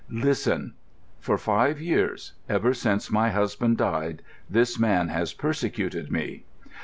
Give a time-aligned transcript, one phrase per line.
[0.09, 0.73] "Listen.
[1.19, 6.43] For five years—ever since my husband died—this man has persecuted me.